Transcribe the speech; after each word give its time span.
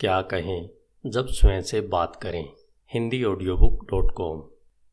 क्या 0.00 0.20
कहें, 0.22 0.68
जब 1.04 1.26
स्वयं 1.28 1.60
से 1.62 1.80
बात 1.82 2.16
करें। 2.22 2.44
Hindi 2.90 3.22
audio 3.24 3.56
book 3.56 3.84
dot 3.90 4.10
com 4.12 4.42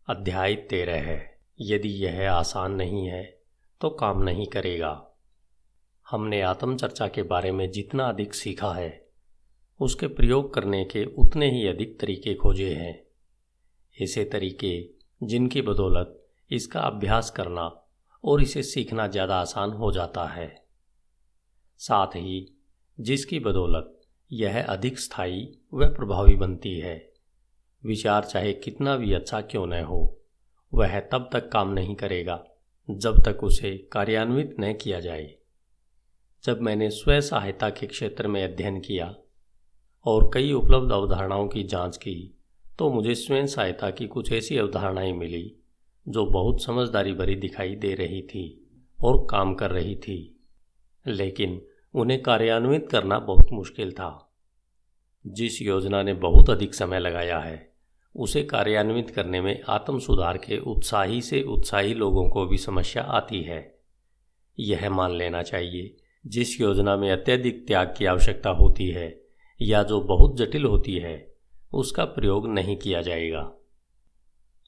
अध्याय 0.08 0.56
तेरह 0.70 1.02
है। 1.04 1.20
यदि 1.60 1.90
यह 1.98 2.32
आसान 2.32 2.74
नहीं 2.74 3.06
है 3.08 3.24
तो 3.82 3.90
काम 3.92 4.22
नहीं 4.24 4.46
करेगा। 4.48 4.92
हमने 6.06 6.42
आत्मचर्चा 6.42 7.08
के 7.08 7.24
बारे 7.24 7.52
में 7.52 7.70
जितना 7.72 8.08
अधिक 8.10 8.34
सीखा 8.34 8.72
है, 8.74 9.06
उसके 9.80 10.08
प्रयोग 10.10 10.54
करने 10.54 10.84
के 10.86 11.04
उतने 11.18 11.50
ही 11.52 11.66
अधिक 11.68 12.00
तरीके 12.00 12.34
खोजे 12.36 12.74
हैं। 12.74 12.94
ऐसे 13.98 14.24
तरीके, 14.26 14.82
जिनकी 15.22 15.62
बदौलत 15.62 16.18
इसका 16.52 16.82
अभ्यास 16.82 17.30
करना 17.30 17.66
और 18.24 18.42
इसे 18.42 18.64
सीखना 18.64 19.08
ज़्यादा 19.08 19.36
आसान 19.38 19.72
हो 19.72 19.92
जाता 19.92 20.28
है। 20.28 20.50
साथ 21.80 22.16
ही, 22.16 22.46
जिसकी 22.98 23.40
बदौलत 23.40 23.98
यह 24.34 24.64
अधिक 24.64 25.00
स्थायी 25.00 25.58
व 25.74 25.86
प्रभावी 25.86 26.36
बनती 26.36 26.80
है। 26.80 27.14
विचार 27.86 28.24
चाहे 28.24 28.54
कितना 28.54 28.98
भी 28.98 29.14
अच्छा 29.14 29.42
क्यों 29.42 29.68
न 29.68 29.74
हो, 29.74 30.22
वह 30.74 31.00
तब 31.00 31.30
तक 31.34 31.50
काम 31.50 31.74
नहीं 31.74 31.96
करेगा, 31.96 32.48
जब 32.90 33.24
तक 33.26 33.44
उसे 33.44 33.90
कार्यान्वित 33.92 34.56
न 34.60 34.74
किया 34.74 35.00
जाए। 35.00 35.36
जब 36.44 36.62
मैंने 36.62 36.90
स्व 36.90 37.22
सहायता 37.22 37.70
के 37.70 37.88
क्षेत्र 37.88 38.28
में 38.28 38.44
अध्ययन 38.44 38.80
किया 38.80 39.16
और 40.06 40.32
कई 40.34 40.52
उपलब्ध 40.52 40.92
अवधारणाओं 40.92 41.48
की 41.48 41.64
जाँच 41.64 41.98
की 41.98 42.38
तो 42.80 42.90
मुझे 42.90 43.16
स्वयं 43.16 43.48
सहायता 43.48 43.92
की 43.92 44.08
कुछ 44.08 44.34
ऐसी 44.34 44.58
अवधारणाएँ 44.58 45.14
मिली, 45.14 45.56
जो 46.08 46.26
बहुत 46.26 46.64
समझदारी 46.64 47.14
भरी 47.14 47.36
दिखाई 47.36 47.76
दे 47.76 47.96
रही 47.96 48.22
थी 48.22 48.72
और 49.04 49.28
काम 49.30 49.56
कर 49.56 49.72
रही 49.72 49.96
थी। 49.96 50.46
लेकिन 51.08 51.66
उन्हें 51.96 52.22
कार्यान्वित 52.22 52.90
करना 52.90 53.20
बहुत 53.20 53.48
मुश्किल 53.52 53.92
था। 53.92 54.28
जिस 55.28 55.62
योजना 55.62 56.04
ने 56.04 56.14
बहुत 56.14 56.50
अधिक 56.50 56.76
समय 56.76 57.00
लगाया 57.00 57.40
है, 57.40 57.72
उसे 58.16 58.44
कार्यान्वित 58.44 59.10
करने 59.10 59.42
में 59.42 59.62
आत्म 59.70 60.00
सुधार 60.00 60.38
के 60.38 60.58
उत्साही 60.58 61.22
से 61.22 61.42
उत्साही 61.42 61.94
लोगों 61.94 62.30
को 62.30 62.46
भी 62.46 62.58
समस्या 62.58 63.04
आती 63.04 63.42
है। 63.42 63.80
यह 64.60 64.90
मान 64.90 65.12
लेना 65.12 65.42
चाहिए, 65.42 65.98
जिस 66.28 66.62
योजना 66.62 66.98
में 66.98 67.12
अत्यधिक 67.12 67.68
त्याग 67.68 67.96
की 67.98 68.06
आवश्यकता 68.06 68.50
होती 68.50 68.88
है, 68.88 69.22
या 69.62 69.84
जो 69.84 70.02
बहुत 70.02 70.38
जटिल 70.38 70.66
होती 70.66 70.96
है, 70.96 71.34
उसका 71.74 72.06
प्रयोग 72.06 72.50
नहीं 72.50 72.78
किया 72.78 73.02
जाएगा। 73.02 73.54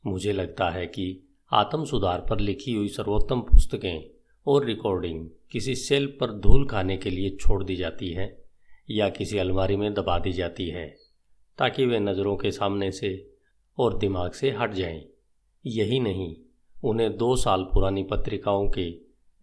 मुझे 0.05 0.33
लगता 0.33 0.69
है 0.69 0.87
कि 0.87 1.23
आत्म 1.53 1.85
सुधार 1.85 2.25
पर 2.29 2.39
लिखी 2.39 2.73
हुई 2.73 2.87
सर्वोत्तम 2.87 3.41
पुस्तकें 3.41 4.09
और 4.47 4.65
रिकॉर्डिंग 4.65 5.29
किसी 5.51 5.75
सेल 5.75 6.07
पर 6.07 6.31
धूल 6.31 6.67
खाने 6.67 6.97
के 6.97 7.09
लिए 7.09 7.29
छोड़ 7.29 7.63
दी 7.63 7.75
जाती 7.75 8.09
है। 8.09 8.42
या 8.89 9.09
किसी 9.09 9.37
अलमारी 9.37 9.75
में 9.75 9.93
दबा 9.93 10.17
दी 10.19 10.31
जाती 10.31 10.69
है, 10.69 10.87
ताकि 11.59 11.85
वे 11.85 11.99
नज़रों 11.99 12.35
के 12.37 12.51
सामने 12.51 12.91
से 12.91 13.11
और 13.77 13.97
दिमाग 13.97 14.31
से 14.31 14.51
हट 14.51 14.73
जाएँ। 14.73 15.03
यही 15.65 15.99
नहीं, 15.99 16.35
उन्हें 16.83 17.15
दो 17.17 17.35
साल 17.35 17.63
पुरानी 17.63 18.03
पत्रिकाओं 18.03 18.67
के 18.69 18.89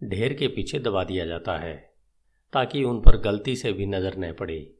ढेर 0.01 0.33
के 0.33 0.47
पीछे 0.47 0.79
दबा 0.79 1.03
दिया 1.03 1.25
जाता 1.25 1.57
है, 1.57 1.75
ताकि 2.53 2.83
उन 2.83 3.01
पर 3.01 3.17
गलती 3.17 3.55
से 3.55 3.71
भी 3.73 3.85
नज़र 3.85 4.17
न 4.17 4.31
पड़े 4.33 4.75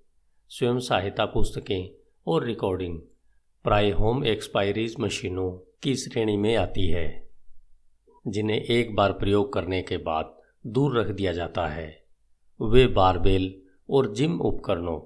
स्वयं 0.51 0.79
सहायता 0.79 1.25
पुस्तकें 1.25 1.89
और 2.27 2.45
रिकॉर्डिंग 2.45 2.99
प्राय 3.65 3.89
होम 3.91 4.23
एक्सपायरीज 4.25 4.95
मशीनों 4.99 5.51
की 5.83 5.95
श्रेणी 5.95 6.37
में 6.37 6.55
आती 6.55 6.87
है, 6.87 7.27
जिन्हें 8.27 8.57
एक 8.57 8.95
बार 8.95 9.11
प्रयोग 9.11 9.51
करने 9.53 9.81
के 9.81 9.97
बाद 9.97 10.33
दूर 10.67 10.99
रख 10.99 11.07
दिया 11.07 11.33
जाता 11.33 11.67
है 11.67 11.89
वे 12.59 12.85
बारबेल 12.87 13.60
और 13.91 14.13
जिम 14.13 14.41
उपकरणों, 14.41 14.99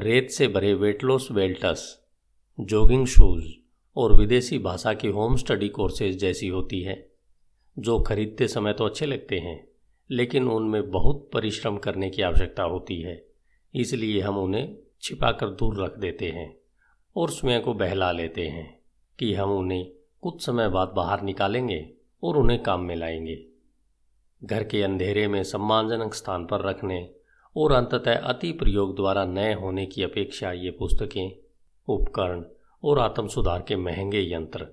रेत 0.00 0.30
से 0.30 0.48
भरे 0.48 0.74
वेटलॉस 0.74 1.30
वेल्टस 1.30 2.06
जॉगिंग 2.60 3.06
शूज़ 3.06 3.52
और 3.96 4.16
विदेशी 4.16 4.58
भाषा 4.58 4.94
की 4.94 5.08
होम 5.08 5.36
स्टडी 5.36 5.68
कोर्सेज 5.68 6.18
जैसी 6.18 6.48
होती 6.48 6.80
है, 6.80 7.12
जो 7.78 8.00
खरीदते 8.00 8.48
समय 8.48 8.72
तो 8.72 8.86
अच्छे 8.86 9.06
लगते 9.06 9.38
हैं, 9.38 9.68
लेकिन 10.10 10.48
उनमें 10.48 10.90
बहुत 10.90 11.30
परिश्रम 11.32 11.76
करने 11.76 12.10
की 12.10 12.22
आवश्यकता 12.22 12.62
होती 12.62 13.02
है, 13.02 13.26
इसलिए 13.74 14.20
हम 14.20 14.38
उन्हें 14.38 14.76
छिपाकर 15.02 15.48
दूर 15.48 15.84
रख 15.84 15.98
देते 15.98 16.26
हैं 16.26 16.56
और 17.16 17.30
स्वयं 17.30 17.60
को 17.60 17.74
बहला 17.74 18.12
लेते 18.12 18.48
हैं 18.48 18.80
कि 19.18 19.34
हम 19.34 19.50
उन्हें 19.50 19.92
कुछ 20.22 20.46
समय 20.46 20.68
बाद 20.68 20.88
बाहर 20.88 21.22
निकालेंगे 21.22 21.94
और 22.22 22.36
उन्हें 22.36 22.62
काम 22.62 22.80
में 22.80 22.96
लाएँगे। 22.96 23.46
घर 24.44 24.64
के 24.64 24.82
अंधेरे 24.82 25.28
में 25.28 25.42
सम्मानजनक 25.42 26.14
स्थान 26.14 26.46
पर 26.46 26.60
रखने 26.60 27.15
और 27.56 27.72
अंततः 27.72 28.16
अति 28.16 28.52
प्रयोग 28.52 28.96
द्वारा 28.96 29.24
नए 29.24 29.54
होने 29.54 29.86
की 29.86 30.02
अपेक्षा 30.02 30.52
ये 30.52 30.70
पुस्तकें, 30.70 31.36
उपकरण 31.88 32.44
और 32.84 32.98
आत्म 32.98 33.28
सुधार 33.28 33.64
के 33.68 33.76
महँगे 33.76 34.34
यंत्र 34.34 34.64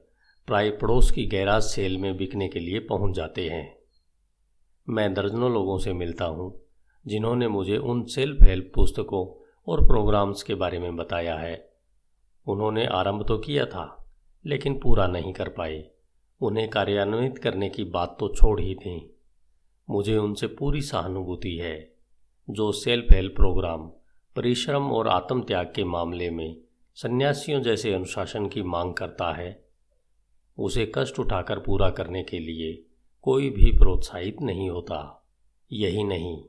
प्राय 0.48 0.70
पड़ोस 0.70 1.12
की 1.12 1.26
गैराज 1.26 1.62
सेल 1.62 1.98
में 1.98 2.18
बिकने 2.18 2.48
के 2.48 2.60
लिए 2.60 2.80
पहुँच 2.80 3.16
जाते 3.16 3.50
हैं। 3.50 3.78
मैं 4.90 5.14
दर्जनों 5.14 5.54
लोगों 5.54 5.78
से 5.78 5.94
मिलता 5.94 6.26
हूँ, 6.26 6.62
जिन्होंने 7.08 7.48
मुझे 7.48 7.78
उन 7.78 8.04
सेल्फ 8.04 8.44
हेल्प 8.44 8.72
पुस्तकों 8.76 9.44
और 9.68 9.88
प्रोग्राम्स 9.88 10.44
के 10.44 10.56
बारे 10.56 10.80
में 10.80 10.96
बताया 10.96 11.36
है। 11.36 11.70
उन्होंने 12.48 12.86
आरंभ 12.86 13.28
तो 13.28 13.38
किया 13.38 13.66
था, 13.66 14.14
लेकिन 14.46 14.80
पूरा 14.80 15.08
नहीं 15.08 15.34
कर 15.34 15.50
पाए। 15.50 15.90
उन्हें 16.42 16.70
कार्यान्वित 16.70 17.38
करने 17.38 17.70
की 17.70 17.84
बात 17.84 18.18
तो 18.20 18.30
छोड़ 18.30 18.62
ही 18.62 18.76
दें। 18.76 19.10
मुझे 19.90 20.18
उनसे 20.18 20.48
पूरी 20.48 20.82
सहानुभूति 20.82 21.58
है। 21.58 21.93
जो 22.50 22.72
सेल्फ 22.72 23.14
हेल्प 23.14 23.36
प्रोग्राम, 23.36 23.88
परिश्रम 24.36 24.92
और 24.92 25.08
आत्मत्याग 25.08 25.72
के 25.76 25.84
मामले 25.84 26.30
में 26.30 26.58
सन्यासियों 26.96 27.62
जैसे 27.62 27.94
अनुशासन 27.94 28.48
की 28.48 28.64
मांग 28.64 28.94
करता 28.94 29.32
है, 29.34 29.66
उसे 30.58 30.92
कष्ट 30.96 31.20
उठाकर 31.20 31.60
पूरा 31.60 31.90
करने 31.90 32.24
के 32.24 32.40
लिए 32.40 32.86
कोई 33.22 33.50
भी 33.50 33.72
प्रोत्साहित 33.72 34.42
नहीं 34.42 34.70
होता। 34.70 35.26
यही 35.72 36.04
नहीं, 36.04 36.44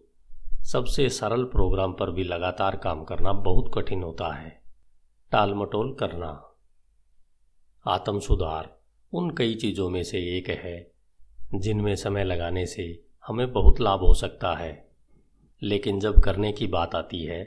सबसे 0.63 1.09
सरल 1.09 1.45
प्रोग्राम 1.45 1.93
पर 1.93 2.11
भी 2.11 2.25
लगातार 2.25 2.77
काम 2.77 3.05
करना 3.05 3.33
बहुत 3.33 3.71
कठिन 3.75 4.03
होता 4.03 4.35
है। 4.35 4.63
टाल 5.33 5.55
मटोल 5.55 5.95
करना 5.95 6.57
आत्म 7.87 8.21
सुधार 8.21 8.79
उन 9.13 9.31
कई 9.31 9.55
चीज़ों 9.55 9.91
में 9.91 10.03
से 10.03 10.19
एक 10.39 10.49
है, 10.49 10.91
जिनमें 11.55 11.97
समय 11.97 12.25
लगाने 12.25 12.67
से 12.67 13.05
हमें 13.27 13.53
बहुत 13.53 13.81
लाभ 13.81 14.01
हो 14.01 14.15
सकता 14.15 14.55
है। 14.55 14.84
लेकिन 15.63 16.01
जब 16.01 16.21
करने 16.21 16.53
की 16.53 16.67
बात 16.67 16.95
आती 16.95 17.25
है, 17.25 17.45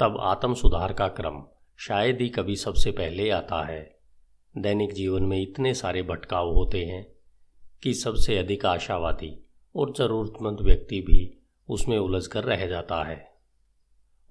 तब 0.00 0.16
आत्म 0.20 0.54
सुधार 0.54 0.92
का 0.92 1.08
क्रम 1.08 1.44
शायद 1.76 2.20
ही 2.20 2.28
कभी 2.28 2.56
सबसे 2.56 2.90
पहले 2.90 3.30
आता 3.30 3.62
है। 3.62 3.98
दैनिक 4.58 4.92
जीवन 4.92 5.22
में 5.22 5.42
इतने 5.42 5.74
सारे 5.74 6.02
भटकाव 6.02 6.50
होते 6.50 6.84
हैं 6.84 7.12
कि 7.82 7.94
सबसे 7.94 8.38
अधिक 8.38 8.66
आशावादी 8.66 9.46
और 9.76 9.94
ज़रूरतमंद 9.96 10.60
व्यक्ति 10.60 11.00
भी 11.00 11.46
उसमें 11.68 11.98
उलझ 11.98 12.26
कर 12.26 12.44
रह 12.44 12.66
जाता 12.66 13.02
है। 13.02 13.34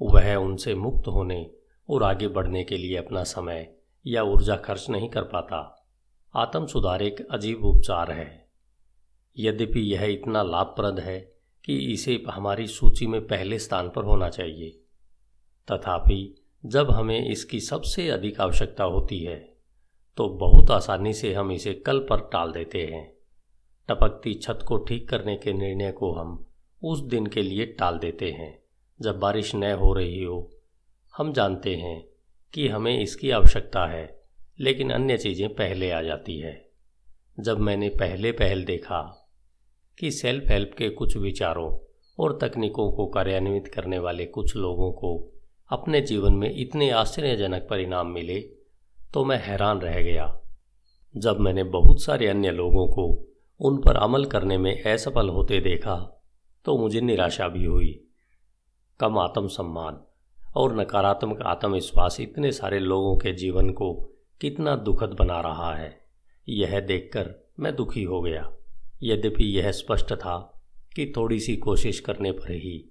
वह 0.02 0.36
उनसे 0.36 0.76
मुक्त 0.76 1.08
होने 1.08 1.52
और 1.90 2.04
आगे 2.04 2.28
बढ़ने 2.28 2.64
के 2.64 2.78
लिए 2.78 2.98
अपना 2.98 3.24
समय 3.24 3.76
या 4.08 4.24
ऊर्जा 4.24 4.56
खर्च 4.56 4.90
नहीं 4.90 5.10
कर 5.10 5.24
पाता। 5.24 5.90
आत्म 6.36 6.66
सुधार 6.66 7.02
एक 7.02 7.28
अजीब 7.32 7.66
उपचार 7.66 8.12
है। 8.12 8.48
यद्यपि 9.38 9.80
यह 9.80 10.04
इतना 10.04 10.44
लाभप्रद 10.44 11.00
है 11.00 11.33
कि 11.66 11.78
इसे 11.94 12.22
हमारी 12.30 12.68
सूची 12.68 13.08
में 13.08 13.22
पहले 13.28 13.60
स्थान 13.60 13.90
पर 13.90 14.04
होना 14.04 14.30
चाहिए। 14.30 14.70
तथापि, 15.68 16.36
जब 16.64 16.92
हमें 16.92 17.26
इसकी 17.26 17.60
सबसे 17.60 18.10
अधिक 18.10 18.40
आवश्यकता 18.42 18.84
होती 18.86 19.20
है 19.20 19.38
तो 20.18 20.28
बहुत 20.30 20.72
आसानी 20.72 21.14
से 21.14 21.34
हम 21.34 21.52
इसे 21.52 21.74
कल 21.86 22.00
पर 22.00 22.20
टाल 22.34 22.52
देते 22.52 22.84
हैं। 22.86 23.06
टपकती 23.90 24.34
छत 24.34 24.60
को 24.68 24.78
ठीक 24.78 25.08
करने 25.10 25.36
के 25.36 25.54
निर्णय 25.54 25.92
को 25.92 26.12
हम 26.12 26.46
उस 26.82 27.00
दिन 27.02 27.28
के 27.28 27.42
लिए 27.42 27.66
टाल 27.80 27.98
देते 27.98 28.32
हैं, 28.32 28.58
जब 29.00 29.20
बारिश 29.20 29.54
न 29.56 29.72
हो 29.74 29.94
रही 29.94 30.24
हो। 30.24 30.50
हम 31.14 31.32
जानते 31.34 31.76
हैं 31.76 32.04
कि 32.54 32.68
हमें 32.68 33.00
इसकी 33.00 33.32
आवश्यकता 33.32 33.86
है, 33.86 34.06
लेकिन 34.60 34.92
अन्य 34.92 35.18
चीज़ें 35.18 35.50
पहले 35.50 35.92
आ 35.92 36.02
जाती 36.02 36.38
है। 36.40 36.54
जब 37.40 37.60
मैंने 37.60 37.90
पहले 37.90 38.32
पहल 38.32 38.64
देखा 38.64 39.23
कि 39.98 40.12
सेल्फ 40.12 40.50
हेल्प 40.50 40.72
के 40.78 40.90
कुछ 40.90 41.18
विचारों 41.18 41.70
और 42.18 42.38
तकनीकों 42.42 42.92
को 42.92 43.06
कार्यान्वित 43.08 43.68
करने 43.68 44.00
वाले 44.00 44.26
कुछ 44.26 44.56
लोगों 44.56 44.92
को 44.92 45.12
अपने 45.70 46.02
जीवन 46.02 46.36
में 46.36 46.50
इतने 46.56 46.90
आश्चर्यजनक 46.92 47.68
परिणाम 47.70 48.08
मिले 48.08 48.40
तो 49.14 49.24
मैं 49.26 49.38
हैरान 49.44 49.80
रह 49.80 50.02
गया। 50.02 50.26
जब 51.16 51.40
मैंने 51.40 51.64
बहुत 51.64 52.02
सारे 52.02 52.28
अन्य 52.28 52.52
लोगों 52.52 52.88
को 52.88 53.06
उन 53.60 53.78
पर 53.78 53.96
अमल 53.96 54.26
करने 54.26 54.58
में 54.58 54.84
असफल 54.84 55.30
होते 55.30 55.60
देखा 55.60 55.96
तो 56.66 56.78
मुझे 56.78 57.02
निराशा 57.02 57.48
भी 57.48 57.64
हुई। 57.66 57.92
कम 59.00 59.18
आत्मसम्मान 59.18 60.00
और 60.56 60.76
नकारात्मक 60.76 61.42
आत्मविश्वास 61.42 62.20
इतने 62.20 62.52
सारे 62.52 62.80
लोगों 62.80 63.16
के 63.18 63.34
जीवन 63.34 63.70
को 63.70 63.94
कितना 64.42 64.76
दुखद 64.76 65.16
बना 65.20 65.40
रहा 65.42 65.74
है, 65.76 65.96
यह 66.48 66.80
देखकर 66.80 67.34
मैं 67.60 67.76
दुखी 67.76 68.04
हो 68.04 68.22
गया। 68.22 68.52
यद्यपि 69.02 69.44
यह 69.44 69.72
स्पष्ट 69.72 70.14
था 70.14 70.62
कि 70.96 71.14
थोड़ी 71.18 71.40
सी 71.40 71.56
कोशिश 71.56 72.00
करने 72.00 72.32
पर 72.32 72.52
ही 72.52 72.86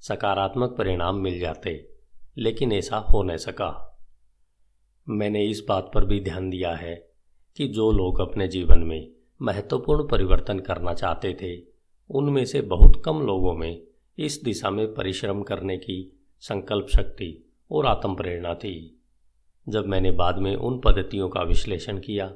सकारात्मक 0.00 0.70
परिणाम 0.70 1.16
मिल 1.16 1.38
जाते, 1.38 1.88
लेकिन 2.38 2.72
ऐसा 2.72 2.96
हो 2.96 3.22
न 3.22 3.36
सका। 3.36 4.00
मैंने 5.08 5.46
इस 5.46 5.64
बात 5.68 5.90
पर 5.94 6.04
भी 6.04 6.20
ध्यान 6.20 6.50
दिया 6.50 6.74
है 6.74 7.08
कि 7.56 7.68
जो 7.68 7.92
लोग 7.92 8.20
अपने 8.20 8.48
जीवन 8.48 8.78
में 8.78 9.10
महत्वपूर्ण 9.42 10.08
परिवर्तन 10.08 10.58
करना 10.58 10.94
चाहते 10.94 11.36
थे, 11.42 11.62
उनमें 12.10 12.44
से 12.44 12.60
बहुत 12.60 13.02
कम 13.04 13.22
लोगों 13.22 13.54
में 13.54 13.82
इस 14.18 14.40
दिशा 14.44 14.70
में 14.70 14.94
परिश्रम 14.94 15.42
करने 15.42 15.76
की 15.76 16.20
संकल्प 16.40 16.86
शक्ति 16.88 17.44
और 17.70 17.86
आत्म 17.86 18.14
प्रेरणा 18.14 18.54
थी। 18.54 19.00
जब 19.68 19.86
मैंने 19.86 20.10
बाद 20.10 20.38
में 20.38 20.56
उन 20.56 20.80
पद्धतियों 20.80 21.28
का 21.28 21.42
विश्लेषण 21.42 21.98
किया 21.98 22.34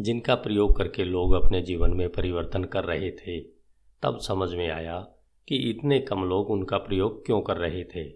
जिनका 0.00 0.34
प्रयोग 0.34 0.76
करके 0.76 1.04
लोग 1.04 1.32
अपने 1.32 1.62
जीवन 1.62 1.90
में 1.90 2.08
परिवर्तन 2.08 2.64
कर 2.64 2.84
रहे 2.84 3.10
थे, 3.10 3.40
तब 4.02 4.18
समझ 4.18 4.54
में 4.54 4.70
आया 4.70 5.08
कि 5.48 5.56
इतने 5.56 6.00
कम 6.00 6.24
लोग 6.24 6.50
उनका 6.50 6.78
प्रयोग 6.78 7.26
क्यों 7.26 7.40
कर 7.40 7.56
रहे 7.56 7.84
थे। 7.84 8.10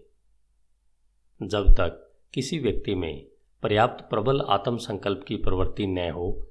जब 1.43 1.67
तक 1.67 2.17
किसी 2.35 2.59
व्यक्ति 2.59 2.95
में 2.95 3.27
पर्याप्त 3.63 4.11
प्रबल 4.11 4.41
आत्म 4.41 4.77
संकल्प 4.77 5.25
की 5.29 5.37
प्रवृत्ति 5.37 5.87
न 5.87 6.11
हो, 6.11 6.49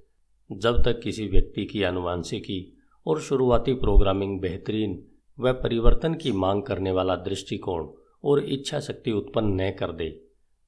जब 0.52 0.84
तक 0.84 1.00
किसी 1.00 1.28
व्यक्ति 1.28 1.66
की 1.66 1.84
अनुवांशिकी 1.84 2.78
और 3.08 3.22
शुरुआती 3.22 3.74
प्रोग्रामिंग 3.74 4.40
बेहतरीन 4.40 5.08
व 5.40 5.54
परिवर्तन 5.54 6.14
की 6.14 6.32
मांग 6.32 6.64
करने 6.64 6.92
वाला 6.92 7.16
दृष्टिकोण 7.16 7.88
और 8.24 8.44
इच्छा 8.44 8.80
शक्ति 8.80 9.12
उत्पन्न 9.12 9.62
न 9.62 9.72
कर 9.72 9.92
दे, 9.92 10.10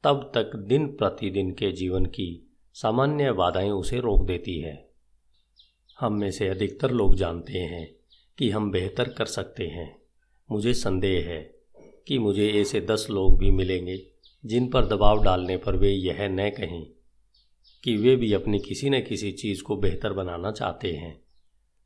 तब 0.03 0.31
तक 0.33 0.55
दिन 0.55 0.87
प्रतिदिन 0.87 1.51
के 1.51 1.71
जीवन 1.71 2.05
की 2.05 2.46
सामान्य 2.81 3.31
बाधाएँ 3.31 3.69
उसे 3.69 3.99
रोक 3.99 4.25
देती 4.25 4.59
है। 4.59 4.89
हम 5.99 6.13
में 6.13 6.31
से 6.31 6.47
अधिकतर 6.47 6.91
लोग 6.91 7.15
जानते 7.15 7.53
हैं 7.53 7.95
कि 8.37 8.49
हम 8.49 8.71
बेहतर 8.71 9.09
कर 9.09 9.25
सकते 9.25 9.67
हैं। 9.67 10.01
मुझे 10.51 10.73
संदेह 10.73 11.25
है 11.27 11.55
कि 12.07 12.19
मुझे 12.19 12.49
ऐसे 12.61 12.81
दस 12.81 13.07
लोग 13.09 13.39
भी 13.39 13.51
मिलेंगे, 13.51 14.07
जिन 14.45 14.69
पर 14.69 14.85
दबाव 14.85 15.23
डालने 15.23 15.57
पर 15.57 15.75
वे 15.75 15.91
यह 15.91 16.27
न 16.27 16.49
कहें 16.49 16.87
कि 17.83 17.97
वे 17.97 18.15
भी 18.15 18.33
अपनी 18.33 18.59
किसी 18.59 18.89
न 18.89 19.01
किसी 19.01 19.31
चीज़ 19.31 19.63
को 19.63 19.77
बेहतर 19.77 20.13
बनाना 20.13 20.51
चाहते 20.51 20.93
हैं। 20.93 21.21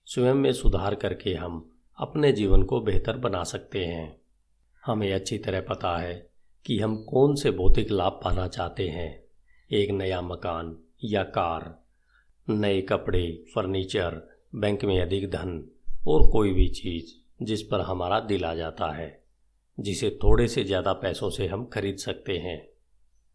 स्वयं 0.06 0.34
में 0.34 0.54
सुधार 0.54 0.96
करके 0.96 1.34
हम 1.34 1.72
अपने 1.98 2.32
जीवन 2.32 2.64
को 2.64 2.82
बेहतर 2.82 3.18
बना 3.18 3.44
सकते 3.44 3.86
हैं। 3.86 4.22
हमें 4.86 5.14
अच्छी 5.14 5.38
तरह 5.38 5.62
पता 5.62 5.98
है 5.98 6.30
कि 6.66 6.80
हम 6.80 7.04
कौन 7.04 7.36
से 7.36 7.52
भौतिक 7.52 7.92
लाभ 7.92 8.20
पाना 8.24 8.48
चाहते 8.48 8.88
हैं। 8.88 9.21
एक 9.74 9.92
नया 9.92 10.22
मकान 10.22 10.78
या 11.04 11.24
कार, 11.24 11.84
नए 12.50 12.82
कपड़े, 12.82 13.44
फर्नीचर, 13.56 14.38
बैंक 14.56 14.86
में 14.86 15.02
अधिक 15.02 15.30
धन 15.32 15.72
और 16.08 16.32
कोई 16.32 16.54
भी 16.54 16.68
चीज़ 16.68 17.14
जिस 17.44 17.64
पर 17.64 17.82
हमारा 17.82 18.20
दिल 18.20 18.46
आ 18.46 18.54
जाता 18.56 18.92
है, 18.92 19.24
जिसे 19.80 20.20
थोड़े 20.24 20.48
से 20.48 20.64
ज़्यादा 20.64 20.94
पैसों 20.94 21.30
से 21.30 21.48
हम 21.48 21.66
खरीद 21.66 21.98
सकते 21.98 22.38
हैं। 22.38 22.70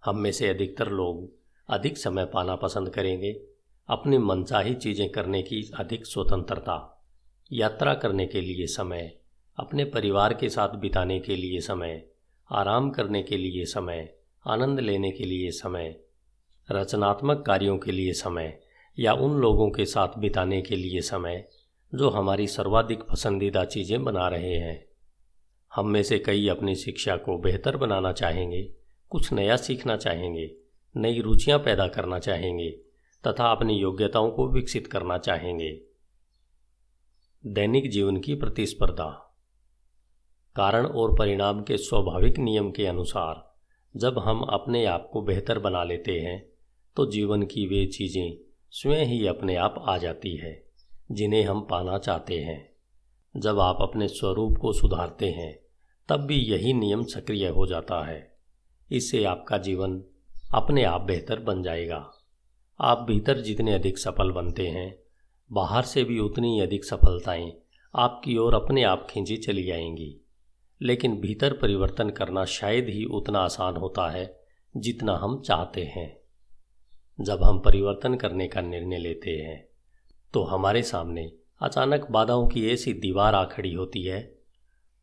हम 0.04 0.18
में 0.18 0.32
से 0.32 0.48
अधिकतर 0.48 0.88
लोग 0.88 1.32
अधिक 1.68 1.98
समय 1.98 2.24
पाना 2.24 2.56
पसंद 2.56 2.90
करेंगे, 2.90 3.42
अपनी 3.88 4.18
मनचाही 4.18 4.74
चीज़ें 4.74 5.08
करने 5.08 5.42
की 5.42 5.70
अधिक 5.78 6.06
स्वतंत्रता, 6.06 7.04
यात्रा 7.52 7.94
करने 7.94 8.26
के 8.26 8.40
लिए 8.40 8.66
समय, 8.66 9.16
अपने 9.58 9.84
परिवार 9.84 10.34
के 10.34 10.48
साथ 10.48 10.68
बिताने 10.68 11.20
के 11.20 11.36
लिए 11.36 11.60
समय, 11.60 12.06
आराम 12.52 12.90
करने 12.90 13.22
के 13.22 13.36
लिए 13.36 13.64
समय, 13.64 14.14
आनंद 14.46 14.80
लेने 14.80 15.10
के 15.10 15.24
लिए 15.24 15.50
समय 15.50 16.00
रचनात्मक 16.70 17.44
कार्यों 17.46 17.78
के 17.78 17.92
लिए 17.92 18.12
समय 18.12 18.60
या 18.98 19.12
उन 19.12 19.38
लोगों 19.38 19.70
के 19.70 19.84
साथ 19.84 20.08
बिताने 20.18 20.62
के 20.62 20.76
लिए 20.76 21.00
समय 21.00 21.48
जो 21.94 22.10
हमारी 22.10 22.46
सर्वाधिक 22.46 23.02
पसंदीदा 23.02 23.64
चीज़ें 23.64 24.04
बना 24.04 24.28
रहे 24.28 24.54
हैं। 24.54 24.86
हम 25.74 25.88
में 25.88 26.02
से 26.02 26.18
कई 26.18 26.48
अपनी 26.48 26.74
शिक्षा 26.74 27.16
को 27.16 27.38
बेहतर 27.38 27.76
बनाना 27.76 28.12
चाहेंगे, 28.12 28.72
कुछ 29.10 29.32
नया 29.32 29.56
सीखना 29.56 29.96
चाहेंगे, 29.96 30.56
नई 30.96 31.20
रुचियाँ 31.20 31.58
पैदा 31.58 31.88
करना 31.88 32.18
चाहेंगे 32.18 32.70
तथा 33.26 33.50
अपनी 33.50 33.78
योग्यताओं 33.78 34.30
को 34.30 34.48
विकसित 34.48 34.86
करना 34.86 35.18
चाहेंगे। 35.18 35.80
दैनिक 37.46 37.90
जीवन 37.90 38.16
की 38.16 38.34
प्रतिस्पर्धा। 38.34 39.34
कारण 40.56 40.86
और 40.86 41.14
परिणाम 41.14 41.62
के 41.62 41.76
स्वाभाविक 41.76 42.38
नियम 42.38 42.70
के 42.70 42.86
अनुसार 42.86 43.54
जब 43.96 44.18
हम 44.18 44.40
अपने 44.40 44.84
आप 44.84 45.10
को 45.12 45.22
बेहतर 45.22 45.58
बना 45.58 45.84
लेते 45.84 46.12
हैं 46.12 46.55
तो 46.96 47.06
जीवन 47.06 47.42
की 47.42 47.66
वे 47.66 47.86
चीज़ें 47.86 48.38
स्वयं 48.70 49.06
ही 49.06 49.26
अपने 49.26 49.56
आप 49.56 49.84
आ 49.88 49.98
जाती 49.98 50.36
है, 50.36 50.66
जिन्हें 51.12 51.42
हम 51.42 51.60
पाना 51.60 51.98
चाहते 51.98 52.38
हैं। 52.38 52.72
जब 53.36 53.58
आप 53.58 53.78
अपने 53.80 54.08
स्वरूप 54.08 54.58
को 54.58 54.72
सुधारते 54.72 55.30
हैं, 55.30 55.58
तब 56.08 56.16
भी 56.16 56.36
यही 56.36 56.72
नियम 56.72 57.04
सक्रिय 57.04 57.48
हो 57.48 57.66
जाता 57.66 58.06
है। 58.06 58.38
इससे 58.92 59.24
आपका 59.24 59.58
जीवन 59.58 60.02
अपने 60.54 60.84
आप 60.84 61.00
बेहतर 61.00 61.38
बन 61.38 61.62
जाएगा। 61.62 62.12
आप 62.80 62.98
भीतर 62.98 63.40
जितने 63.40 63.72
अधिक 63.72 63.98
सफल 63.98 64.30
बनते 64.30 64.66
हैं, 64.66 64.98
बाहर 65.52 65.82
से 65.82 66.04
भी 66.04 66.18
उतनी 66.18 66.60
अधिक 66.60 66.84
सफलताएँ 66.84 67.52
आपकी 67.96 68.36
ओर 68.36 68.54
अपने 68.54 68.82
आप 68.82 69.06
खींची 69.10 69.36
चली 69.36 69.62
जाएँगी। 69.62 70.20
लेकिन 70.82 71.20
भीतर 71.20 71.52
परिवर्तन 71.52 72.10
करना 72.10 72.44
शायद 72.44 72.88
ही 72.88 73.04
उतना 73.04 73.38
आसान 73.38 73.76
होता 73.76 74.10
है 74.10 74.40
जितना 74.76 75.16
हम 75.16 75.40
चाहते 75.40 75.84
हैं। 75.84 76.25
जब 77.18 77.42
हम 77.42 77.58
परिवर्तन 77.58 78.14
करने 78.14 78.48
का 78.48 78.60
निर्णय 78.60 78.98
लेते 78.98 79.30
हैं 79.30 79.68
तो 80.34 80.42
हमारे 80.42 80.82
सामने 80.82 81.32
अचानक 81.62 82.06
बाधाओं 82.10 82.48
की 82.48 82.68
ऐसी 82.70 82.92
दीवार 82.92 83.34
आ 83.34 83.44
खड़ी 83.44 83.72
होती 83.74 84.02
है, 84.02 84.38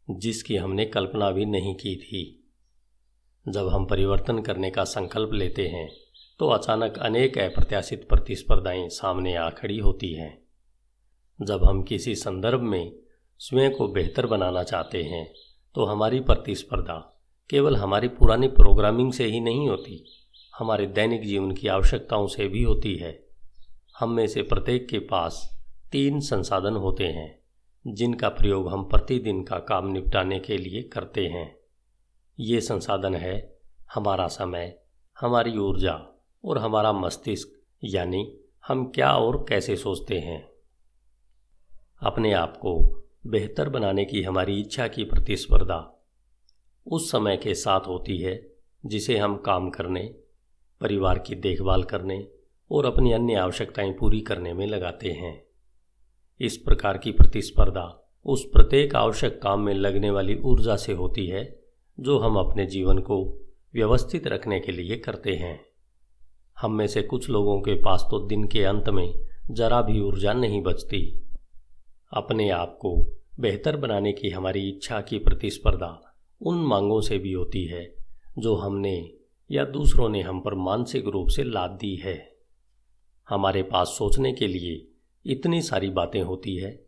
जिसकी 0.09 0.55
हमने 0.55 0.85
कल्पना 0.85 1.31
भी 1.31 1.45
नहीं 1.45 1.75
की 1.75 1.95
थी। 1.95 2.49
जब 3.47 3.67
हम 3.67 3.85
परिवर्तन 3.85 4.41
करने 4.41 4.69
का 4.71 4.83
संकल्प 4.83 5.33
लेते 5.33 5.67
हैं 5.67 5.89
तो 6.39 6.49
अचानक 6.49 6.97
अनेक 6.97 7.37
अप्रत्याशित 7.37 8.07
प्रतिस्पर्धाएँ 8.09 8.87
सामने 8.89 9.35
आ 9.35 9.49
खड़ी 9.49 9.79
होती 9.79 10.13
हैं। 10.13 10.37
जब 11.41 11.63
हम 11.63 11.83
किसी 11.83 12.15
संदर्भ 12.15 12.61
में 12.61 12.95
स्वयं 13.39 13.71
को 13.71 13.87
बेहतर 13.87 14.27
बनाना 14.27 14.63
चाहते 14.63 15.03
हैं 15.03 15.33
तो 15.75 15.85
हमारी 15.85 16.19
प्रतिस्पर्धा 16.19 16.99
केवल 17.49 17.75
हमारी 17.75 18.07
पुरानी 18.07 18.47
प्रोग्रामिंग 18.47 19.13
से 19.13 19.25
ही 19.25 19.39
नहीं 19.39 19.69
होती। 19.69 20.05
हमारे 20.57 20.85
दैनिक 20.85 21.23
जीवन 21.23 21.51
की 21.51 21.67
आवश्यकताओं 21.67 22.27
से 22.27 22.47
भी 22.47 22.63
होती 22.63 22.95
है। 22.95 23.25
हम 23.99 24.11
में 24.11 24.27
से 24.27 24.41
प्रत्येक 24.41 24.87
के 24.89 24.99
पास 24.99 25.59
तीन 25.91 26.19
संसाधन 26.19 26.73
होते 26.73 27.03
हैं, 27.03 27.39
जिनका 27.87 28.29
प्रयोग 28.29 28.69
हम 28.69 28.83
प्रतिदिन 28.83 29.43
का 29.43 29.59
काम 29.59 29.87
निपटाने 29.87 30.39
के 30.39 30.57
लिए 30.57 30.83
करते 30.83 31.27
हैं। 31.27 31.55
ये 32.39 32.61
संसाधन 32.61 33.15
है 33.15 33.59
हमारा 33.93 34.27
समय, 34.27 34.79
हमारी 35.19 35.57
ऊर्जा 35.57 36.23
और 36.45 36.57
हमारा 36.57 36.93
मस्तिष्क, 36.93 37.47
यानी 37.83 38.37
हम 38.67 38.85
क्या 38.85 39.11
और 39.11 39.45
कैसे 39.49 39.75
सोचते 39.75 40.19
हैं। 40.19 40.49
अपने 42.01 42.33
आप 42.33 42.57
को 42.57 43.03
बेहतर 43.27 43.69
बनाने 43.69 44.05
की 44.05 44.23
हमारी 44.23 44.61
इच्छा 44.61 44.87
की 44.87 45.03
प्रतिस्पर्धा 45.03 46.05
उस 46.87 47.11
समय 47.11 47.37
के 47.37 47.53
साथ 47.53 47.81
होती 47.81 48.17
है, 48.17 48.51
जिसे 48.85 49.17
हम 49.17 49.37
काम 49.37 49.69
करने 49.69 50.15
परिवार 50.83 51.19
की 51.19 51.35
देखभाल 51.35 51.83
करने 51.83 52.27
और 52.71 52.85
अपनी 52.85 53.11
अन्य 53.11 53.35
आवश्यकताएँ 53.35 53.91
पूरी 53.91 54.21
करने 54.21 54.53
में 54.53 54.67
लगाते 54.67 55.11
हैं। 55.11 55.43
इस 56.41 56.57
प्रकार 56.57 56.97
की 56.97 57.11
प्रतिस्पर्धा 57.11 57.99
उस 58.25 58.45
प्रत्येक 58.53 58.95
आवश्यक 58.95 59.41
काम 59.41 59.61
में 59.61 59.73
लगने 59.73 60.09
वाली 60.11 60.35
ऊर्जा 60.35 60.75
से 60.75 60.93
होती 60.93 61.27
है, 61.27 61.59
जो 61.99 62.19
हम 62.19 62.35
अपने 62.35 62.65
जीवन 62.65 62.97
को 62.97 63.17
व्यवस्थित 63.73 64.27
रखने 64.27 64.59
के 64.59 64.71
लिए 64.71 64.97
करते 64.97 65.35
हैं। 65.35 65.65
हम 66.59 66.73
में 66.73 66.87
से 66.87 67.01
कुछ 67.01 67.29
लोगों 67.29 67.61
के 67.61 67.73
पास 67.73 68.07
तो 68.11 68.19
दिन 68.27 68.43
के 68.47 68.63
अंत 68.63 68.89
में 68.89 69.13
जरा 69.51 69.81
भी 69.81 69.99
ऊर्जा 70.01 70.33
नहीं 70.33 70.61
बचती। 70.61 71.01
अपने 72.13 72.49
आप 72.49 72.77
को 72.81 72.95
बेहतर 73.39 73.77
बनाने 73.77 74.13
की 74.13 74.29
हमारी 74.29 74.69
इच्छा 74.69 75.01
की 75.01 75.19
प्रतिस्पर्धा 75.19 76.15
उन 76.41 76.63
मांगों 76.63 77.01
से 77.01 77.17
भी 77.17 77.31
होती 77.33 77.65
है, 77.65 77.95
जो 78.39 78.55
हमने 78.55 79.13
या 79.51 79.65
दूसरों 79.65 80.09
ने 80.09 80.21
हम 80.21 80.39
पर 80.41 80.53
मानसिक 80.53 81.07
रूप 81.07 81.27
से 81.27 81.43
लाद 81.43 81.71
दी 81.71 81.95
है। 81.95 82.35
हमारे 83.29 83.63
पास 83.63 83.87
सोचने 83.87 84.33
के 84.33 84.47
लिए 84.47 84.87
इतनी 85.25 85.61
सारी 85.61 85.89
बातें 85.89 86.21
होती 86.21 86.55
है। 86.55 86.85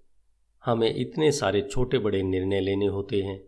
हमें 0.65 0.95
इतने 0.95 1.31
सारे 1.31 1.61
छोटे 1.61 1.97
बड़े 1.97 2.23
निर्णय 2.23 2.59
लेने 2.59 2.87
होते 2.87 3.21
हैं। 3.21 3.43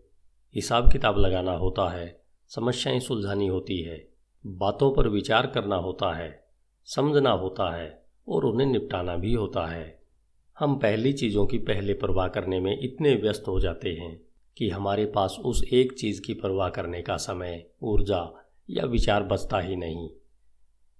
हिसाब 0.54 0.92
किताब 0.92 1.18
लगाना 1.18 1.52
होता 1.52 1.88
है, 1.90 2.22
समस्याएँ 2.48 3.00
सुलझानी 3.00 3.46
होती 3.46 3.82
है, 3.82 4.08
बातों 4.46 4.94
पर 4.94 5.08
विचार 5.08 5.46
करना 5.46 5.76
होता 5.76 6.14
है, 6.14 6.44
समझना 6.84 7.30
होता 7.30 7.76
है 7.76 8.04
और 8.28 8.44
उन्हें 8.44 8.68
निपटाना 8.68 9.16
भी 9.16 9.34
होता 9.34 9.66
है। 9.66 10.02
हम 10.58 10.76
पहली 10.76 11.12
चीज़ों 11.12 11.46
की 11.46 11.58
पहले 11.58 11.94
परवाह 11.94 12.28
करने 12.28 12.60
में 12.60 12.78
इतने 12.80 13.14
व्यस्त 13.14 13.44
हो 13.48 13.60
जाते 13.60 13.90
हैं 13.90 14.20
कि 14.56 14.70
हमारे 14.70 15.06
पास 15.06 15.36
उस 15.44 15.64
एक 15.72 15.92
चीज़ 15.92 16.22
की 16.22 16.34
परवाह 16.34 16.68
करने 16.68 17.02
का 17.02 17.16
समय, 17.16 17.66
ऊर्जा 17.82 18.37
या 18.70 18.84
विचार 18.84 19.22
बचता 19.22 19.58
ही 19.58 19.76
नहीं। 19.76 20.10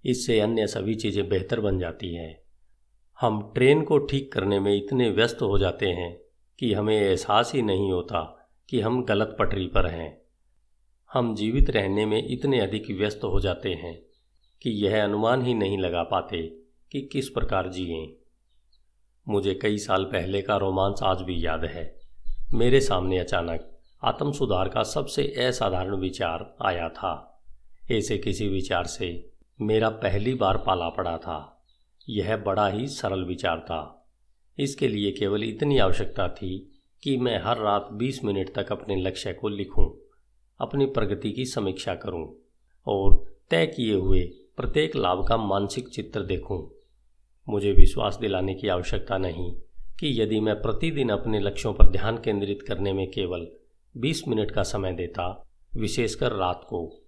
इससे 0.05 0.39
अन्य 0.39 0.67
सभी 0.67 0.95
चीज़ें 0.95 1.29
बेहतर 1.29 1.59
बन 1.59 1.79
जाती 1.79 2.15
हैं। 2.15 2.41
हम 3.19 3.51
ट्रेन 3.55 3.81
को 3.81 3.97
ठीक 3.97 4.33
करने 4.33 4.59
में 4.59 4.75
इतने 4.75 5.09
व्यस्त 5.09 5.41
हो 5.41 5.57
जाते 5.57 5.87
हैं 5.87 6.19
कि 6.59 6.73
हमें 6.73 7.01
एहसास 7.01 7.53
ही 7.53 7.61
नहीं 7.61 7.91
होता 7.91 8.49
कि 8.69 8.79
हम 8.79 9.03
गलत 9.03 9.35
पटरी 9.39 9.67
पर 9.67 9.85
हैं। 9.85 10.21
हम 11.13 11.35
जीवित 11.35 11.69
रहने 11.69 12.05
में 12.05 12.27
इतने 12.27 12.59
अधिक 12.59 12.91
व्यस्त 12.91 13.21
हो 13.23 13.39
जाते 13.39 13.73
हैं 13.73 14.01
कि 14.61 14.69
यह 14.69 15.03
अनुमान 15.03 15.41
ही 15.41 15.53
नहीं 15.53 15.77
लगा 15.77 16.03
पाते 16.03 16.41
कि 16.91 17.01
किस 17.01 17.29
प्रकार 17.29 17.69
जिए। 17.69 18.17
मुझे 19.27 19.53
कई 19.53 19.77
साल 19.77 20.03
पहले 20.03 20.41
का 20.41 20.57
रोमांस 20.57 20.99
आज 21.03 21.21
भी 21.21 21.45
याद 21.45 21.65
है। 21.65 21.99
मेरे 22.53 22.81
सामने 22.81 23.17
अचानक 23.19 23.77
आत्म 24.03 24.31
सुधार 24.31 24.69
का 24.69 24.83
सबसे 24.83 25.23
असाधारण 25.23 25.95
विचार 25.95 26.57
आया 26.61 26.89
था। 26.89 27.28
ऐसे 27.91 28.17
किसी 28.17 28.47
विचार 28.47 28.83
से 28.85 29.29
मेरा 29.61 29.89
पहली 29.89 30.33
बार 30.33 30.57
पाला 30.57 30.89
पड़ा 30.89 31.17
था। 31.17 31.65
यह 32.09 32.37
बड़ा 32.37 32.67
ही 32.67 32.87
सरल 32.87 33.23
विचार 33.23 33.59
था। 33.59 34.07
इसके 34.59 34.87
लिए 34.87 35.11
केवल 35.11 35.43
इतनी 35.43 35.77
आवश्यकता 35.77 36.27
थी 36.27 36.81
कि 37.03 37.17
मैं 37.17 37.41
हर 37.43 37.57
रात 37.57 37.89
20 37.93 38.23
मिनट 38.23 38.53
तक 38.55 38.71
अपने 38.71 38.95
लक्ष्य 38.95 39.33
को 39.33 39.49
लिखूं, 39.49 40.07
अपनी 40.59 40.85
प्रगति 40.85 41.31
की 41.31 41.45
समीक्षा 41.45 41.95
करूँ 41.95 42.35
और 42.87 43.35
तय 43.49 43.67
किए 43.67 43.93
हुए 43.93 44.21
प्रत्येक 44.57 44.95
लाभ 44.95 45.27
का 45.27 45.37
मानसिक 45.37 45.89
चित्र 45.89 46.21
देखूँ। 46.21 46.71
मुझे 47.49 47.71
विश्वास 47.71 48.17
दिलाने 48.17 48.53
की 48.53 48.67
आवश्यकता 48.67 49.17
नहीं 49.17 49.53
कि 49.99 50.21
यदि 50.21 50.39
मैं 50.39 50.61
प्रतिदिन 50.61 51.09
अपने 51.09 51.39
लक्ष्यों 51.39 51.73
पर 51.73 51.87
ध्यान 51.87 52.17
केंद्रित 52.17 52.61
करने 52.61 52.93
में 52.93 53.11
केवल 53.11 53.47
20 53.97 54.27
मिनट 54.27 54.51
का 54.51 54.63
समय 54.63 54.93
देता 54.93 55.47
विशेषकर 55.77 56.31
रात 56.31 56.61
को। 56.63 56.98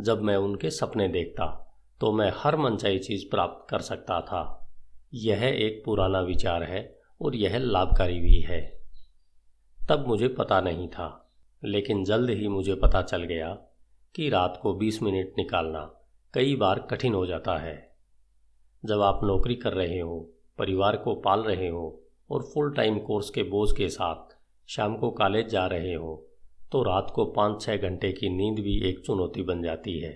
जब 0.00 0.22
मैं 0.22 0.36
उनके 0.36 0.70
सपने 0.70 1.08
देखता 1.08 1.64
तो 2.00 2.12
मैं 2.12 2.32
हर 2.36 2.56
मनचाही 2.56 2.98
चीज़ 2.98 3.30
प्राप्त 3.30 3.70
कर 3.70 3.80
सकता 3.80 4.20
था। 4.20 4.70
यह 5.14 5.42
एक 5.42 5.82
पुराना 5.84 6.20
विचार 6.20 6.62
है 6.62 6.98
और 7.20 7.36
यह 7.36 7.58
लाभकारी 7.58 8.20
भी 8.20 8.40
है। 8.40 8.80
तब 9.88 10.06
मुझे 10.06 10.28
पता 10.28 10.60
नहीं 10.60 10.88
था, 10.88 11.32
लेकिन 11.64 12.04
जल्द 12.04 12.30
ही 12.30 12.48
मुझे 12.48 12.74
पता 12.74 13.02
चल 13.02 13.22
गया 13.22 13.54
कि 14.14 14.28
रात 14.28 14.58
को 14.62 14.74
20 14.74 15.02
मिनट 15.02 15.32
निकालना 15.38 15.94
कई 16.34 16.56
बार 16.56 16.78
कठिन 16.78 17.14
हो 17.14 17.26
जाता 17.26 17.56
है। 17.56 17.96
जब 18.84 19.00
आप 19.00 19.20
नौकरी 19.24 19.54
कर 19.54 19.72
रहे 19.72 19.98
हो, 19.98 20.30
परिवार 20.58 20.96
को 20.96 21.14
पाल 21.14 21.40
रहे 21.40 21.68
हो 21.68 22.02
और 22.30 22.42
फुल 22.42 22.72
टाइम 22.72 22.98
कोर्स 22.98 23.30
के 23.30 23.42
बोझ 23.42 23.76
के 23.76 23.88
साथ 23.88 24.36
शाम 24.68 24.96
को 24.96 25.10
कॉलेज 25.10 25.48
जा 25.48 25.66
रहे 25.66 25.94
हो 25.94 26.27
तो 26.72 26.82
रात 26.82 27.12
को 27.14 27.24
पाँच 27.24 27.62
छः 27.62 27.76
घंटे 27.76 28.12
की 28.12 28.28
नींद 28.28 28.58
भी 28.58 28.78
एक 28.88 28.98
चुनौती 29.00 29.42
बन 29.42 29.62
जाती 29.62 29.98
है। 30.00 30.12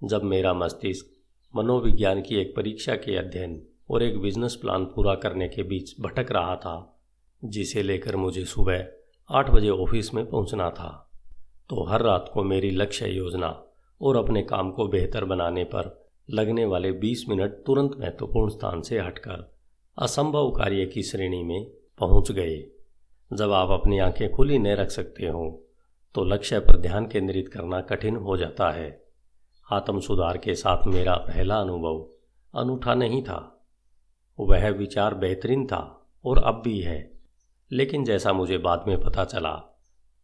जब 0.00 0.22
मेरा 0.22 0.52
मस्तिष्क 0.54 1.06
मनोविज्ञान 1.54 2.20
की 2.22 2.36
एक 2.36 2.54
परीक्षा 2.56 2.94
के 2.96 3.16
अध्ययन 3.16 3.60
और 3.90 4.02
एक 4.02 4.18
बिज़नेस 4.20 4.54
प्लान 4.54 4.84
पूरा 4.84 5.14
करने 5.14 5.48
के 5.48 5.62
बीच 5.62 5.94
भटक 6.00 6.32
रहा 6.32 6.56
था, 6.56 7.00
जिसे 7.42 7.82
लेकर 7.82 8.16
मुझे 8.16 8.44
सुबह 8.44 8.86
आठ 9.30 9.50
बजे 9.50 9.68
ऑफ़िस 9.68 10.14
में 10.14 10.24
पहुँचना 10.30 10.70
था 10.70 10.90
तो 11.70 11.84
हर 11.84 12.02
रात 12.02 12.30
को 12.34 12.42
मेरी 12.44 12.70
लक्ष्य 12.70 13.08
योजना 13.08 13.48
और 14.00 14.16
अपने 14.16 14.42
काम 14.42 14.70
को 14.70 14.86
बेहतर 14.88 15.24
बनाने 15.24 15.64
पर 15.64 16.06
लगने 16.30 16.64
वाले 16.64 16.92
20 16.92 17.24
मिनट 17.28 17.52
तुरंत 17.66 17.96
महत्वपूर्ण 18.00 18.50
स्थान 18.50 18.80
से 18.82 18.98
हटकर 18.98 19.56
असंभव 19.98 20.50
कार्य 20.50 20.86
की 20.86 21.02
श्रेणी 21.02 21.42
में 21.42 21.64
पहुँच 21.98 22.32
गए। 22.32 22.56
जब 23.32 23.52
आप 23.52 23.70
अपनी 23.70 23.98
आँखें 23.98 24.32
खुली 24.32 24.58
न 24.58 24.66
रख 24.66 24.90
सकते 24.90 25.26
हो 25.26 25.62
तो 26.14 26.24
लक्ष्य 26.24 26.58
पर 26.58 26.76
ध्यान 26.76 27.06
केंद्रित 27.06 27.48
करना 27.48 27.80
कठिन 27.80 28.16
हो 28.16 28.36
जाता 28.36 28.70
है। 28.70 29.06
आत्म 29.72 30.00
सुधार 30.00 30.38
के 30.38 30.54
साथ 30.54 30.86
मेरा 30.86 31.14
पहला 31.14 31.60
अनुभव 31.60 32.08
अनूठा 32.60 32.94
नहीं 32.94 33.22
था। 33.22 33.66
वह 34.40 34.68
विचार 34.70 35.14
बेहतरीन 35.14 35.66
था 35.66 36.10
और 36.24 36.38
अब 36.38 36.62
भी 36.64 36.80
है। 36.80 37.20
लेकिन 37.72 38.04
जैसा 38.04 38.32
मुझे 38.32 38.58
बाद 38.58 38.84
में 38.88 39.00
पता 39.00 39.24
चला, 39.24 39.82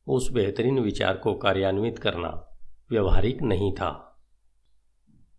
उस 0.09 0.31
बेहतरीन 0.33 0.79
विचार 0.79 1.17
को 1.17 1.35
कार्यान्वित 1.35 1.99
करना 1.99 2.59
व्यवहारिक 2.91 3.43
नहीं 3.43 3.73
था। 3.73 4.21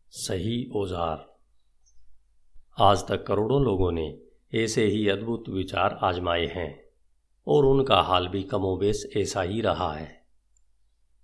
सही 0.10 0.72
औज़ार। 0.76 1.36
आज 2.80 3.08
तक 3.08 3.26
करोड़ों 3.28 3.64
लोगों 3.64 3.92
ने 3.92 4.20
ऐसे 4.54 4.86
ही 4.86 5.10
अद्भुत 5.10 5.50
विचार 5.50 6.00
आजमाए 6.02 6.46
हैं। 6.46 6.83
और 7.48 7.66
उनका 7.66 8.02
हाल 8.02 8.28
भी 8.28 8.44
कमोबेश 8.44 9.10
ऐसा 9.18 9.42
ही 9.42 9.62
रहा 9.62 9.94
है। 9.94 10.24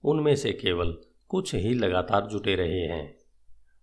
उनमें 0.03 0.35
से 0.35 0.51
केवल 0.51 0.97
कुछ 1.29 1.55
ही 1.55 1.73
लगातार 1.73 2.27
जुटे 2.27 2.55
रहे 2.55 2.81
हैं। 2.81 3.17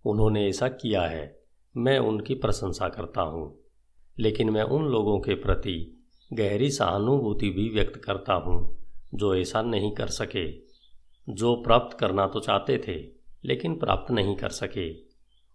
उन्होंने 0.05 0.47
ऐसा 0.47 0.67
किया 0.67 1.01
है, 1.01 1.43
मैं 1.77 1.99
उनकी 1.99 2.35
प्रशंसा 2.35 2.89
करता 2.89 3.21
हूँ। 3.21 3.59
लेकिन 4.19 4.49
मैं 4.49 4.63
उन 4.63 4.85
लोगों 4.85 5.19
के 5.19 5.33
प्रति 5.33 6.05
गहरी 6.33 6.71
सहानुभूति 6.71 7.49
भी 7.49 7.69
व्यक्त 7.69 7.95
करता 7.95 8.33
हूँ, 8.33 8.77
जो 9.13 9.35
ऐसा 9.35 9.61
नहीं 9.61 9.91
कर 9.91 10.07
सके। 10.07 10.51
जो 11.29 11.55
प्राप्त 11.55 11.97
करना 11.97 12.27
तो 12.27 12.39
चाहते 12.39 12.77
थे, 12.87 13.07
लेकिन 13.45 13.79
प्राप्त 13.79 14.11
नहीं 14.11 14.35
कर 14.35 14.49
सके। 14.49 14.93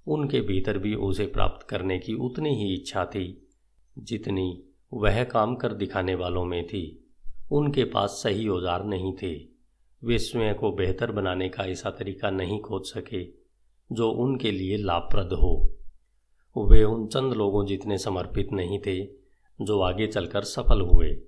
उनके 0.07 0.41
भीतर 0.41 0.79
भी 0.79 0.95
उसे 0.95 1.27
प्राप्त 1.27 1.67
करने 1.69 1.99
की 1.99 2.15
उतनी 2.15 2.55
ही 2.55 2.75
इच्छा 2.75 3.05
थी, 3.05 3.49
जितनी 3.99 4.65
वह 4.93 5.25
काम 5.25 5.55
कर 5.55 5.73
दिखाने 5.73 6.15
वालों 6.15 6.45
में 6.45 6.67
थी। 6.67 7.11
उनके 7.53 7.85
पास 7.85 8.11
सही 8.11 8.49
औज़ार 8.49 8.85
नहीं 8.85 9.13
थे। 9.23 9.35
वे 10.05 10.19
स्वयं 10.19 10.55
को 10.55 10.73
बेहतर 10.73 11.13
बनाने 11.13 11.49
का 11.49 11.65
ऐसा 11.65 11.91
तरीका 11.91 12.31
नहीं 12.31 12.61
खोज 12.61 12.83
सके, 12.85 13.25
जो 13.93 14.11
उनके 14.11 14.51
लिए 14.51 14.77
लाभप्रद 14.77 15.33
हो। 15.33 15.79
वे 16.57 16.85
उन 16.85 17.07
चंद 17.07 17.33
लोगों 17.33 17.67
जितने 17.67 17.99
समर्पित 17.99 18.53
नहीं 18.53 18.79
थे, 18.87 19.05
जो 19.63 19.81
आगे 19.81 20.07
चलकर 20.07 20.43
सफल 20.43 20.81
हुए। 20.81 21.23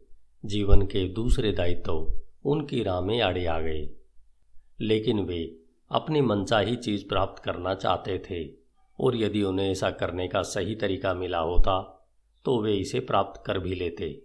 जीवन 0.44 0.83
के 0.83 1.09
दूसरे 1.09 1.52
दायित्व 1.52 2.14
उनकी 2.44 2.83
राह 2.83 3.00
में 3.00 3.21
आड़े 3.21 3.47
आ 3.47 3.61
गए। 3.61 3.88
लेकिन 4.80 5.21
वे 5.21 5.56
अपनी 5.90 6.21
मनचाही 6.21 6.76
चीज़ 6.76 7.09
प्राप्त 7.09 7.42
करना 7.42 7.75
चाहते 7.75 8.18
थे, 8.30 8.54
और 9.00 9.16
यदि 9.16 9.42
उन्हें 9.42 9.71
ऐसा 9.71 9.90
करने 9.90 10.28
का 10.28 10.42
सही 10.42 10.75
तरीका 10.75 11.14
मिला 11.14 11.38
होता 11.38 11.93
तो 12.44 12.62
वे 12.62 12.74
इसे 12.74 13.00
प्राप्त 13.00 13.42
कर 13.46 13.58
भी 13.58 13.74
लेते। 13.74 14.22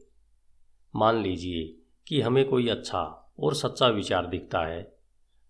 मान 0.95 1.21
लीजिए 1.23 1.77
कि 2.07 2.21
हमें 2.21 2.49
कोई 2.49 2.67
अच्छा 2.67 3.33
और 3.39 3.55
सच्चा 3.55 3.87
विचार 3.87 4.27
दिखता 4.27 4.59
है, 4.59 4.97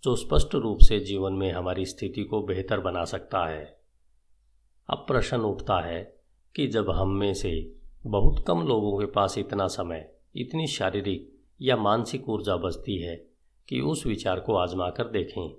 जो 0.03 0.15
स्पष्ट 0.15 0.55
रूप 0.55 0.79
से 0.79 0.99
जीवन 0.99 1.33
में 1.33 1.51
हमारी 1.51 1.85
स्थिति 1.85 2.23
को 2.23 2.41
बेहतर 2.41 2.79
बना 2.79 3.05
सकता 3.05 3.45
है। 3.45 3.79
अब 4.89 4.97
प्रश्न 4.97 5.37
उठता 5.37 5.79
है 5.79 6.19
कि 6.55 6.67
जब 6.67 6.89
हम 6.89 7.09
में 7.09 7.33
से 7.33 7.75
बहुत 8.05 8.45
कम 8.47 8.61
लोगों 8.67 8.99
के 8.99 9.05
पास 9.05 9.37
इतना 9.37 9.67
समय, 9.67 10.15
इतनी 10.35 10.67
शारीरिक 10.67 11.39
या 11.61 11.77
मानसिक 11.77 12.29
ऊर्जा 12.29 12.55
बचती 12.57 12.97
है 12.97 13.15
कि 13.69 13.81
उस 13.81 14.05
विचार 14.05 14.39
को 14.39 14.55
आजमा 14.55 14.89
कर 14.89 15.07
देखें 15.07 15.53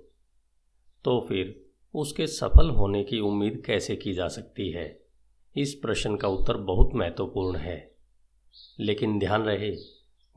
तो 1.05 1.25
फिर 1.29 1.69
उसके 1.93 2.27
सफल 2.27 2.69
होने 2.69 3.03
की 3.03 3.19
उम्मीद 3.19 3.63
कैसे 3.65 3.95
की 3.95 4.13
जा 4.13 4.27
सकती 4.27 4.71
है? 4.71 5.00
इस 5.57 5.73
प्रश्न 5.73 6.15
का 6.15 6.27
उत्तर 6.27 6.57
बहुत 6.57 6.89
महत्वपूर्ण 6.95 7.57
है। 7.57 7.91
लेकिन 8.79 9.19
ध्यान 9.19 9.43
रहे, 9.43 9.75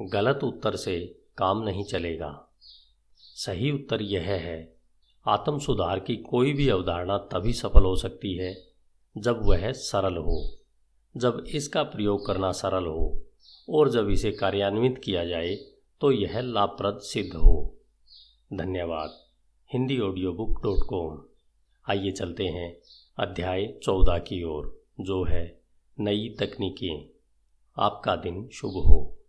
गलत 0.00 0.40
उत्तर 0.44 0.76
से 0.76 1.18
काम 1.38 1.62
नहीं 1.62 1.84
चलेगा। 1.84 2.48
सही 3.18 3.70
उत्तर 3.70 4.02
यह 4.02 4.22
है, 4.22 4.76
आत्म 5.26 5.58
सुधार 5.58 6.00
की 6.00 6.16
कोई 6.16 6.52
भी 6.52 6.68
अवधारणा 6.68 7.18
तभी 7.18 7.52
सफल 7.52 7.84
हो 7.84 7.96
सकती 7.96 8.34
है 8.34 8.66
जब 9.18 9.40
वह 9.42 9.72
सरल 9.72 10.16
हो, 10.16 10.56
जब 11.16 11.44
इसका 11.48 11.82
प्रयोग 11.82 12.26
करना 12.26 12.52
सरल 12.52 12.86
हो 12.86 13.22
और 13.68 13.90
जब 13.90 14.10
इसे 14.10 14.32
कार्यान्वित 14.32 15.00
किया 15.04 15.24
जाए 15.24 15.54
तो 16.00 16.12
यह 16.12 16.40
लाभप्रद 16.40 16.98
सिद्ध 16.98 17.34
हो। 17.34 17.74
धन्यवाद। 18.52 19.18
Hindi 19.72 19.98
audio 20.00 20.32
book 20.32 20.62
dot 20.62 20.86
com. 20.88 21.22
आइए 21.90 22.10
चलते 22.10 22.44
हैं 22.44 22.76
अध्याय 23.18 23.66
चौदह 23.82 24.18
की 24.18 24.42
ओर। 24.42 24.83
जो 25.00 25.24
है 25.24 25.60
नई 26.00 26.36
तकनीकें। 26.40 27.10
आपका 27.78 28.16
दिन 28.16 28.48
शुभ 28.48 28.70
हो। 28.70 29.23